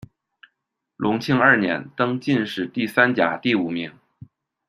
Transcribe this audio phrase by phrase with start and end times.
[0.95, 3.93] 隆庆二年，登进士第三甲第五名。